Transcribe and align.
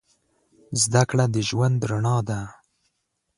زده 0.81 1.03
کړه 1.09 1.25
د 1.33 1.35
ژوند 1.49 1.79
رڼا 1.89 2.17
ده. 2.29 2.41